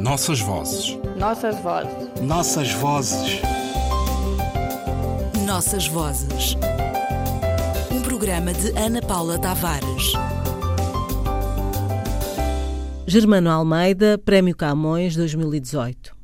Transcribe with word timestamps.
Nossas 0.00 0.40
vozes. 0.40 0.98
Nossas 1.18 1.60
vozes. 1.60 2.22
Nossas 2.22 2.72
vozes. 2.72 3.42
Nossas 5.46 5.86
vozes. 5.88 6.56
Um 7.92 8.00
programa 8.00 8.54
de 8.54 8.70
Ana 8.78 9.02
Paula 9.02 9.38
Tavares. 9.38 10.14
Germano 13.06 13.50
Almeida, 13.50 14.16
Prémio 14.16 14.56
Camões 14.56 15.14
2018. 15.16 16.16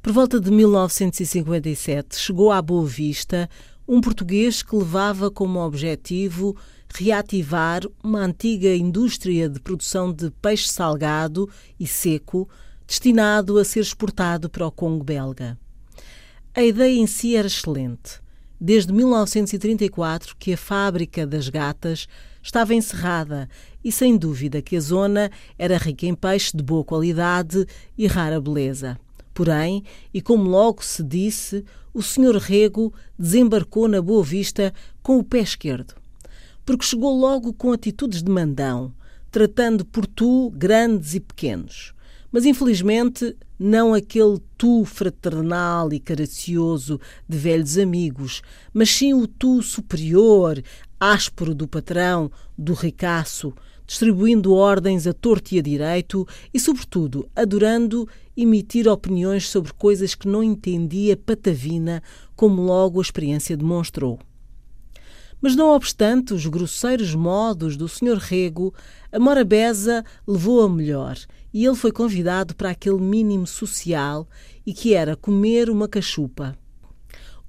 Por 0.00 0.12
volta 0.12 0.38
de 0.38 0.48
1957, 0.52 2.16
chegou 2.16 2.52
à 2.52 2.62
Boa 2.62 2.86
Vista 2.86 3.50
um 3.88 4.00
português 4.00 4.62
que 4.62 4.76
levava 4.76 5.32
como 5.32 5.58
objetivo 5.58 6.56
reativar 6.94 7.82
uma 8.04 8.20
antiga 8.20 8.72
indústria 8.72 9.48
de 9.48 9.58
produção 9.58 10.12
de 10.12 10.30
peixe 10.30 10.68
salgado 10.68 11.50
e 11.78 11.88
seco 11.88 12.48
destinado 12.90 13.56
a 13.56 13.64
ser 13.64 13.78
exportado 13.78 14.50
para 14.50 14.66
o 14.66 14.72
Congo 14.72 15.04
belga. 15.04 15.56
A 16.52 16.60
ideia 16.60 16.98
em 16.98 17.06
si 17.06 17.36
era 17.36 17.46
excelente. 17.46 18.20
Desde 18.60 18.92
1934 18.92 20.34
que 20.36 20.54
a 20.54 20.56
fábrica 20.56 21.24
das 21.24 21.48
gatas 21.48 22.08
estava 22.42 22.74
encerrada 22.74 23.48
e 23.84 23.92
sem 23.92 24.16
dúvida 24.16 24.60
que 24.60 24.74
a 24.74 24.80
zona 24.80 25.30
era 25.56 25.78
rica 25.78 26.04
em 26.04 26.16
peixe 26.16 26.56
de 26.56 26.64
boa 26.64 26.82
qualidade 26.82 27.64
e 27.96 28.08
rara 28.08 28.40
beleza. 28.40 28.98
Porém, 29.32 29.84
e 30.12 30.20
como 30.20 30.50
logo 30.50 30.84
se 30.84 31.04
disse, 31.04 31.64
o 31.94 32.02
Sr. 32.02 32.38
Rego 32.38 32.92
desembarcou 33.16 33.86
na 33.86 34.02
Boa 34.02 34.24
Vista 34.24 34.74
com 35.00 35.16
o 35.16 35.22
pé 35.22 35.38
esquerdo 35.38 35.94
porque 36.64 36.84
chegou 36.84 37.18
logo 37.18 37.52
com 37.52 37.72
atitudes 37.72 38.22
de 38.22 38.30
mandão, 38.30 38.92
tratando 39.30 39.84
por 39.84 40.06
tu 40.06 40.50
grandes 40.50 41.14
e 41.14 41.20
pequenos. 41.20 41.94
Mas 42.32 42.44
infelizmente 42.46 43.36
não 43.58 43.92
aquele 43.92 44.38
tu 44.56 44.84
fraternal 44.84 45.92
e 45.92 45.98
caracioso 45.98 47.00
de 47.28 47.36
velhos 47.36 47.76
amigos, 47.76 48.40
mas 48.72 48.90
sim 48.90 49.12
o 49.12 49.26
tu 49.26 49.62
superior, 49.62 50.62
áspero 50.98 51.54
do 51.54 51.66
patrão, 51.66 52.30
do 52.56 52.72
ricaço, 52.72 53.52
distribuindo 53.86 54.54
ordens 54.54 55.06
a 55.06 55.12
torto 55.12 55.54
e 55.54 55.58
a 55.58 55.62
direito 55.62 56.24
e, 56.54 56.60
sobretudo, 56.60 57.28
adorando 57.34 58.08
emitir 58.36 58.86
opiniões 58.86 59.48
sobre 59.48 59.72
coisas 59.72 60.14
que 60.14 60.28
não 60.28 60.44
entendia 60.44 61.16
patavina, 61.16 62.00
como 62.36 62.62
logo 62.62 63.00
a 63.00 63.02
experiência 63.02 63.56
demonstrou. 63.56 64.20
Mas 65.40 65.56
não 65.56 65.74
obstante 65.74 66.34
os 66.34 66.46
grosseiros 66.46 67.14
modos 67.14 67.76
do 67.76 67.88
Sr. 67.88 68.18
Rego, 68.18 68.74
a 69.10 69.18
Morabeza 69.18 70.04
levou 70.26 70.62
a 70.62 70.68
melhor 70.68 71.16
e 71.52 71.64
ele 71.64 71.76
foi 71.76 71.90
convidado 71.90 72.54
para 72.54 72.70
aquele 72.70 73.00
mínimo 73.00 73.46
social 73.46 74.28
e 74.66 74.72
que 74.74 74.94
era 74.94 75.16
comer 75.16 75.70
uma 75.70 75.88
cachupa. 75.88 76.56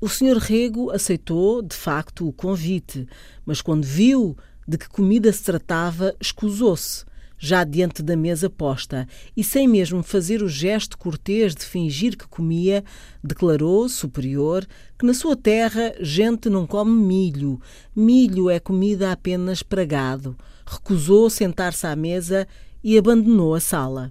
O 0.00 0.08
Sr. 0.08 0.38
Rego 0.38 0.90
aceitou, 0.90 1.60
de 1.60 1.74
facto, 1.74 2.26
o 2.26 2.32
convite, 2.32 3.06
mas 3.44 3.60
quando 3.60 3.84
viu 3.84 4.36
de 4.66 4.78
que 4.78 4.88
comida 4.88 5.32
se 5.32 5.42
tratava, 5.42 6.14
escusou-se 6.20 7.04
já 7.42 7.64
diante 7.64 8.02
da 8.02 8.14
mesa 8.14 8.50
posta, 8.50 9.08
e 9.34 9.42
sem 9.42 9.66
mesmo 9.66 10.02
fazer 10.02 10.42
o 10.42 10.48
gesto 10.48 10.98
cortês 10.98 11.54
de 11.54 11.64
fingir 11.64 12.16
que 12.16 12.28
comia, 12.28 12.84
declarou, 13.24 13.88
superior, 13.88 14.66
que 14.98 15.06
na 15.06 15.14
sua 15.14 15.34
terra 15.34 15.94
gente 16.00 16.50
não 16.50 16.66
come 16.66 16.92
milho. 16.92 17.58
Milho 17.96 18.50
é 18.50 18.60
comida 18.60 19.10
apenas 19.10 19.62
para 19.62 19.86
gado. 19.86 20.36
Recusou 20.66 21.30
sentar-se 21.30 21.86
à 21.86 21.96
mesa 21.96 22.46
e 22.84 22.98
abandonou 22.98 23.54
a 23.54 23.60
sala. 23.60 24.10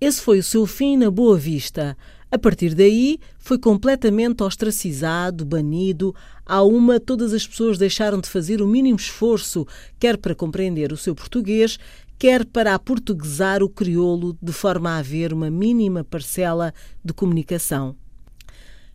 Esse 0.00 0.20
foi 0.20 0.38
o 0.38 0.44
seu 0.44 0.64
fim 0.64 0.96
na 0.96 1.10
Boa 1.10 1.36
Vista. 1.36 1.96
A 2.30 2.38
partir 2.38 2.74
daí, 2.74 3.20
foi 3.38 3.58
completamente 3.58 4.42
ostracizado, 4.42 5.44
banido. 5.44 6.12
À 6.44 6.62
uma, 6.62 6.98
todas 6.98 7.32
as 7.32 7.46
pessoas 7.46 7.78
deixaram 7.78 8.20
de 8.20 8.28
fazer 8.28 8.60
o 8.60 8.66
mínimo 8.66 8.98
esforço, 8.98 9.64
quer 10.00 10.16
para 10.16 10.34
compreender 10.34 10.92
o 10.92 10.96
seu 10.96 11.14
português, 11.14 11.78
quer 12.18 12.44
para 12.44 12.74
aportuguesar 12.74 13.62
o 13.62 13.68
crioulo 13.68 14.36
de 14.40 14.52
forma 14.52 14.90
a 14.90 14.98
haver 14.98 15.32
uma 15.32 15.50
mínima 15.50 16.04
parcela 16.04 16.72
de 17.04 17.12
comunicação. 17.12 17.96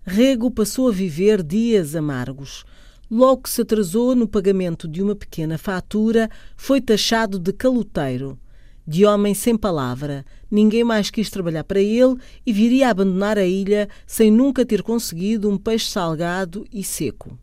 Rego 0.03 0.49
passou 0.49 0.87
a 0.87 0.91
viver 0.91 1.43
dias 1.43 1.95
amargos. 1.95 2.63
Logo 3.11 3.43
que 3.43 3.49
se 3.49 3.61
atrasou 3.61 4.15
no 4.15 4.27
pagamento 4.27 4.87
de 4.87 5.01
uma 5.01 5.15
pequena 5.15 5.57
fatura, 5.57 6.29
foi 6.55 6.79
taxado 6.79 7.39
de 7.39 7.51
caloteiro, 7.51 8.37
de 8.87 9.05
homem 9.05 9.33
sem 9.33 9.57
palavra. 9.57 10.25
Ninguém 10.49 10.83
mais 10.83 11.11
quis 11.11 11.29
trabalhar 11.29 11.63
para 11.63 11.81
ele 11.81 12.15
e 12.45 12.53
viria 12.53 12.87
a 12.87 12.91
abandonar 12.91 13.37
a 13.37 13.45
ilha 13.45 13.89
sem 14.05 14.31
nunca 14.31 14.65
ter 14.65 14.81
conseguido 14.81 15.49
um 15.49 15.57
peixe 15.57 15.89
salgado 15.89 16.65
e 16.71 16.83
seco 16.83 17.37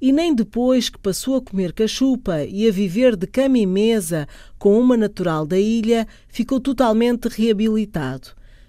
e 0.00 0.12
nem 0.12 0.34
depois 0.34 0.88
que 0.88 0.98
passou 0.98 1.36
a 1.36 1.42
comer 1.42 1.72
cachupa 1.72 2.44
e 2.44 2.68
a 2.68 2.72
viver 2.72 3.16
de 3.16 3.26
cama 3.26 3.58
e 3.58 3.66
mesa 3.66 4.26
com 4.58 4.78
uma 4.78 4.96
natural 4.96 5.46
da 5.46 5.58
ilha, 5.58 6.06
ficou 6.28 6.60
totalmente 6.60 7.28
reabilitado. 7.28 8.28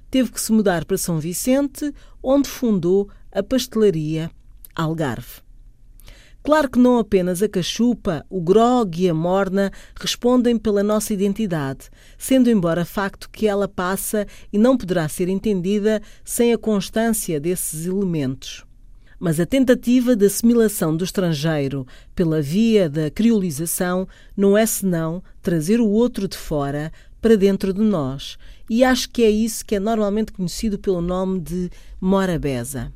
Teve 0.10 0.32
que 0.32 0.40
se 0.40 0.52
mudar 0.52 0.86
para 0.86 0.98
São 0.98 1.20
Vicente, 1.20 1.94
onde 2.24 2.48
fundou 2.48 3.10
a 3.32 3.44
pastelaria 3.44 4.32
Algarve. 4.76 5.42
Claro 6.44 6.70
que 6.70 6.80
não 6.80 6.98
apenas 6.98 7.44
a 7.44 7.50
cachupa, 7.50 8.26
o 8.30 8.40
grog 8.40 9.04
e 9.04 9.10
a 9.10 9.14
morna 9.14 9.70
respondem 10.00 10.58
pela 10.58 10.82
nossa 10.82 11.14
identidade, 11.14 11.90
sendo 12.18 12.50
embora 12.50 12.86
facto 12.86 13.30
que 13.30 13.48
ela 13.48 13.68
passa 13.68 14.26
e 14.54 14.58
não 14.58 14.78
poderá 14.78 15.10
ser 15.10 15.28
entendida 15.28 16.02
sem 16.24 16.54
a 16.54 16.58
constância 16.58 17.38
desses 17.38 17.86
elementos 17.86 18.67
mas 19.20 19.40
a 19.40 19.46
tentativa 19.46 20.16
de 20.16 20.26
assimilação 20.26 20.96
do 20.96 21.04
estrangeiro 21.04 21.86
pela 22.16 22.42
via 22.42 22.90
da 22.90 23.10
criolização 23.10 24.08
não 24.36 24.58
é 24.58 24.66
senão 24.66 25.24
trazer 25.42 25.80
o 25.80 25.88
outro 25.88 26.28
de 26.28 26.38
fora 26.38 26.92
para 27.22 27.36
dentro 27.36 27.74
de 27.74 27.82
nós. 27.82 28.38
E 28.70 28.84
acho 28.84 29.10
que 29.10 29.24
é 29.24 29.30
isso 29.30 29.66
que 29.66 29.76
é 29.76 29.80
normalmente 29.80 30.32
conhecido 30.32 30.78
pelo 30.78 31.02
nome 31.02 31.40
de 31.40 31.70
morabeza. 32.00 32.92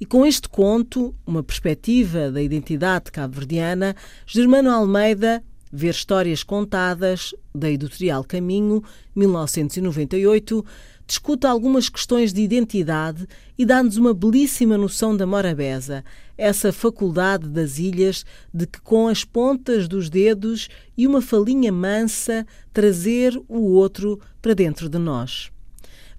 E 0.00 0.06
com 0.06 0.24
este 0.24 0.48
conto, 0.48 1.14
uma 1.26 1.42
perspectiva 1.42 2.30
da 2.30 2.40
identidade 2.40 3.10
cabo-verdiana, 3.10 3.94
Germano 4.26 4.70
Almeida 4.70 5.42
Ver 5.72 5.90
Histórias 5.90 6.42
Contadas, 6.42 7.34
da 7.54 7.70
Editorial 7.70 8.24
Caminho, 8.24 8.82
1998, 9.14 10.64
discute 11.06 11.46
algumas 11.46 11.88
questões 11.88 12.32
de 12.32 12.42
identidade 12.42 13.26
e 13.56 13.64
dá-nos 13.64 13.96
uma 13.96 14.12
belíssima 14.12 14.76
noção 14.76 15.16
da 15.16 15.26
morabeza, 15.26 16.04
essa 16.36 16.72
faculdade 16.72 17.48
das 17.48 17.78
ilhas 17.78 18.24
de 18.52 18.66
que, 18.66 18.80
com 18.80 19.08
as 19.08 19.24
pontas 19.24 19.88
dos 19.88 20.10
dedos 20.10 20.68
e 20.96 21.06
uma 21.06 21.22
falinha 21.22 21.72
mansa, 21.72 22.46
trazer 22.72 23.34
o 23.48 23.72
outro 23.72 24.20
para 24.42 24.54
dentro 24.54 24.88
de 24.88 24.98
nós. 24.98 25.50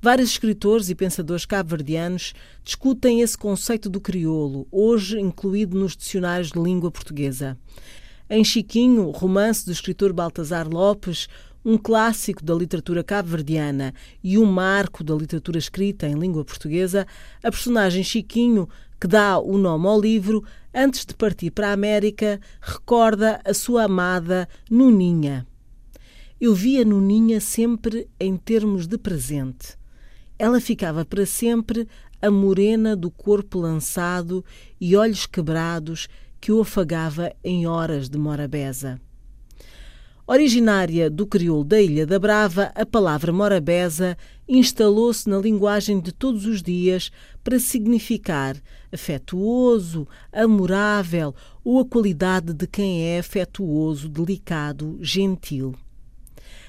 Vários 0.02 0.32
escritores 0.32 0.90
e 0.90 0.96
pensadores 0.96 1.46
cabo-verdianos 1.46 2.34
discutem 2.64 3.20
esse 3.20 3.38
conceito 3.38 3.90
do 3.90 4.00
crioulo, 4.00 4.66
hoje 4.72 5.20
incluído 5.20 5.78
nos 5.78 5.96
dicionários 5.96 6.52
de 6.52 6.60
língua 6.60 6.90
portuguesa. 6.90 7.58
Em 8.32 8.44
Chiquinho, 8.44 9.10
romance 9.10 9.66
do 9.66 9.72
escritor 9.72 10.14
Baltasar 10.14 10.70
Lopes, 10.70 11.28
um 11.66 11.80
clássico 11.80 12.46
da 12.46 12.54
literatura 12.54 13.04
cabo-verdiana 13.04 13.92
e 14.24 14.38
um 14.38 14.46
marco 14.46 15.04
da 15.04 15.16
literatura 15.16 15.58
escrita 15.58 16.08
em 16.08 16.14
língua 16.14 16.46
portuguesa, 16.46 17.08
a 17.44 17.50
personagem 17.50 18.04
Chiquinho, 18.04 18.70
que 19.02 19.08
dá 19.08 19.40
o 19.40 19.58
nome 19.58 19.88
ao 19.88 20.00
livro, 20.00 20.44
antes 20.72 21.08
de 21.08 21.16
partir 21.16 21.50
para 21.50 21.70
a 21.70 21.74
América, 21.74 22.40
recorda 22.62 23.42
a 23.44 23.52
sua 23.52 23.86
amada 23.86 24.48
Nuninha. 24.70 25.48
Eu 26.40 26.54
via 26.54 26.86
Nuninha 26.86 27.42
sempre 27.42 28.08
em 28.20 28.38
termos 28.38 28.86
de 28.86 29.00
presente. 29.00 29.76
Ela 30.38 30.62
ficava 30.62 31.04
para 31.04 31.26
sempre 31.26 31.88
a 32.22 32.30
morena 32.30 32.96
do 32.96 33.10
corpo 33.10 33.58
lançado 33.58 34.46
e 34.80 34.96
olhos 34.96 35.26
quebrados 35.26 36.08
que 36.40 36.52
o 36.52 36.62
afagava 36.62 37.34
em 37.44 37.68
horas 37.68 38.10
de 38.10 38.18
morabeza. 38.18 39.00
Originária 40.32 41.10
do 41.10 41.26
crioulo 41.26 41.64
da 41.64 41.82
Ilha 41.82 42.06
da 42.06 42.20
Brava, 42.20 42.72
a 42.76 42.86
palavra 42.86 43.34
morabeza 43.34 44.16
instalou-se 44.48 45.28
na 45.28 45.40
linguagem 45.40 46.00
de 46.00 46.12
todos 46.12 46.46
os 46.46 46.62
dias 46.62 47.12
para 47.44 47.58
significar 47.58 48.56
afetuoso, 48.92 50.08
amorável 50.32 51.34
ou 51.64 51.80
a 51.80 51.86
qualidade 51.86 52.54
de 52.54 52.68
quem 52.68 53.08
é 53.08 53.18
afetuoso, 53.18 54.08
delicado, 54.08 55.00
gentil. 55.02 55.74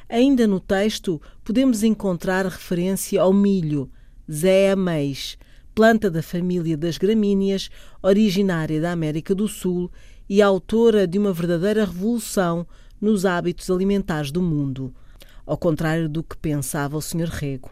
Ainda 0.09 0.47
no 0.47 0.59
texto 0.59 1.21
podemos 1.45 1.83
encontrar 1.83 2.47
referência 2.47 3.21
ao 3.21 3.33
milho, 3.33 3.91
Zé 4.31 4.73
Ameix, 4.73 5.37
planta 5.81 6.11
da 6.11 6.23
família 6.23 6.77
das 6.77 6.99
gramíneas, 6.99 7.71
originária 8.03 8.79
da 8.83 8.93
América 8.93 9.35
do 9.35 9.49
Sul 9.49 9.91
e 10.29 10.43
autora 10.43 11.07
de 11.07 11.19
uma 11.19 11.33
verdadeira 11.33 11.87
revolução 11.87 12.67
nos 13.01 13.25
hábitos 13.25 13.71
alimentares 13.71 14.31
do 14.31 14.43
mundo, 14.43 14.95
ao 15.47 15.57
contrário 15.57 16.07
do 16.07 16.23
que 16.23 16.37
pensava 16.37 16.99
o 16.99 17.01
Sr. 17.01 17.31
Rego. 17.31 17.71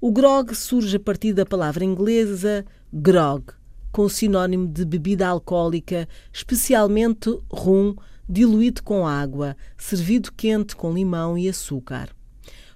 O 0.00 0.10
grog 0.10 0.56
surge 0.56 0.96
a 0.96 0.98
partir 0.98 1.32
da 1.32 1.46
palavra 1.46 1.84
inglesa 1.84 2.66
grog, 2.92 3.44
com 3.92 4.08
sinónimo 4.08 4.66
de 4.66 4.84
bebida 4.84 5.28
alcoólica, 5.28 6.08
especialmente 6.32 7.30
rum, 7.48 7.94
diluído 8.28 8.82
com 8.82 9.06
água, 9.06 9.56
servido 9.78 10.32
quente 10.32 10.74
com 10.74 10.92
limão 10.92 11.38
e 11.38 11.48
açúcar. 11.48 12.08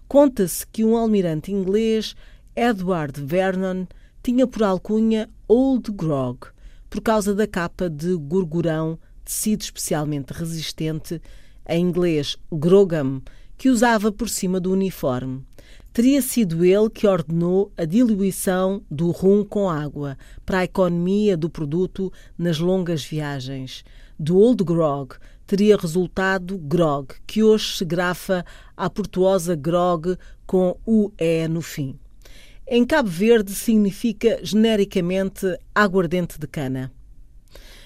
Conta-se 0.06 0.64
que 0.64 0.84
um 0.84 0.96
almirante 0.96 1.50
inglês, 1.50 2.14
Edward 2.55 3.20
Vernon, 3.20 3.84
tinha 4.23 4.47
por 4.47 4.62
alcunha 4.62 5.29
Old 5.47 5.91
Grog, 5.93 6.49
por 6.91 7.00
causa 7.00 7.35
da 7.35 7.47
capa 7.47 7.88
de 7.88 8.15
gorgurão, 8.15 8.99
tecido 9.25 9.62
especialmente 9.62 10.32
resistente, 10.32 11.20
em 11.69 11.82
inglês 11.82 12.37
grogam, 12.50 13.23
que 13.56 13.69
usava 13.69 14.11
por 14.11 14.29
cima 14.29 14.59
do 14.59 14.73
uniforme. 14.73 15.44
Teria 15.93 16.23
sido 16.23 16.65
ele 16.65 16.88
que 16.88 17.06
ordenou 17.06 17.73
a 17.76 17.85
diluição 17.85 18.82
do 18.91 19.11
rum 19.11 19.44
com 19.44 19.69
água 19.69 20.17
para 20.47 20.59
a 20.59 20.65
economia 20.65 21.37
do 21.37 21.50
produto 21.50 22.12
nas 22.38 22.59
longas 22.59 23.05
viagens. 23.05 23.85
Do 24.19 24.38
Old 24.38 24.62
Grog 24.62 25.17
teria 25.47 25.76
resultado 25.76 26.59
grog, 26.59 27.15
que 27.26 27.43
hoje 27.43 27.79
se 27.79 27.85
grafa 27.85 28.44
à 28.76 28.88
portuosa 28.88 29.56
grog 29.56 30.17
com 30.47 30.79
o 30.87 31.11
E 31.19 31.49
no 31.49 31.62
fim. 31.62 31.99
Em 32.70 32.85
Cabo 32.85 33.09
Verde 33.09 33.55
significa 33.55 34.41
genericamente 34.43 35.59
aguardente 35.75 36.38
de 36.38 36.47
cana. 36.47 36.93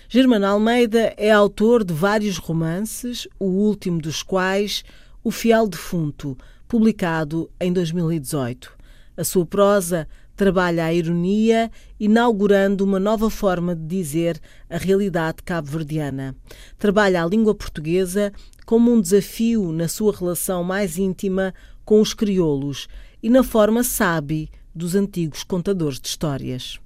Germano 0.09 0.45
Almeida 0.45 1.15
é 1.17 1.31
autor 1.31 1.85
de 1.85 1.95
vários 1.95 2.37
romances, 2.37 3.29
o 3.39 3.45
último 3.45 4.01
dos 4.01 4.25
quais, 4.25 4.83
O 5.23 5.31
Fiel 5.31 5.69
Defunto, 5.69 6.37
publicado 6.67 7.49
em 7.61 7.73
2018. 7.73 8.77
A 9.17 9.23
sua 9.23 9.47
prosa 9.47 10.09
trabalha 10.35 10.87
a 10.87 10.93
ironia, 10.93 11.71
inaugurando 12.01 12.85
uma 12.85 12.99
nova 12.99 13.31
forma 13.31 13.77
de 13.77 13.87
dizer 13.87 14.41
a 14.69 14.79
realidade 14.79 15.45
cabo-verdiana. 15.45 16.35
Trabalha 16.77 17.23
a 17.23 17.27
língua 17.27 17.55
portuguesa 17.55 18.33
como 18.67 18.93
um 18.93 19.01
desafio 19.01 19.71
na 19.71 19.87
sua 19.87 20.13
relação 20.13 20.65
mais 20.65 20.99
íntima 20.99 21.55
com 21.85 22.01
os 22.01 22.13
crioulos 22.13 22.89
e 23.23 23.31
na 23.31 23.45
forma 23.45 23.85
sabe 23.85 24.51
dos 24.75 24.95
antigos 24.95 25.45
contadores 25.45 26.01
de 26.01 26.09
histórias. 26.09 26.79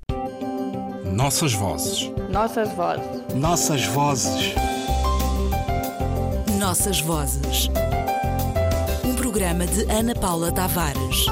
Nossas 1.12 1.52
vozes. 1.52 2.10
Nossas 2.30 2.72
vozes. 2.74 3.34
Nossas 3.34 3.86
vozes. 3.86 4.54
Nossas 6.58 7.00
vozes. 7.00 7.68
Um 9.04 9.14
programa 9.14 9.66
de 9.66 9.82
Ana 9.90 10.14
Paula 10.14 10.52
Tavares. 10.52 11.26